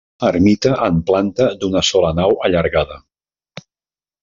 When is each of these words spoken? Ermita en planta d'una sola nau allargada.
Ermita 0.27 0.71
en 0.85 0.97
planta 1.09 1.47
d'una 1.65 1.85
sola 1.91 2.11
nau 2.21 2.35
allargada. 2.49 3.01